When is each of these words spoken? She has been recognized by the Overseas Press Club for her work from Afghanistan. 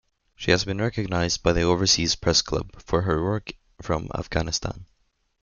She 0.35 0.49
has 0.49 0.65
been 0.65 0.81
recognized 0.81 1.43
by 1.43 1.53
the 1.53 1.61
Overseas 1.61 2.15
Press 2.15 2.41
Club 2.41 2.71
for 2.81 3.03
her 3.03 3.23
work 3.23 3.51
from 3.83 4.09
Afghanistan. 4.15 4.87